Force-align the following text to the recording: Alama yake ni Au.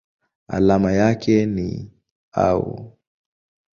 Alama 0.47 0.91
yake 0.91 1.45
ni 1.45 1.91
Au. 2.31 2.97